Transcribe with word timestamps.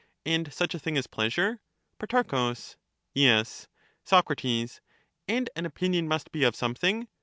And 0.25 0.51
such 0.51 0.73
a 0.73 0.79
thing 0.79 0.97
as 0.97 1.05
pleasure? 1.05 1.61
Pro. 1.99 2.55
Yes. 3.13 3.67
Soc. 4.03 4.31
And 4.43 5.49
an 5.55 5.65
opinion 5.67 6.07
must 6.07 6.31
be 6.31 6.43
of 6.43 6.55
something 6.55 7.07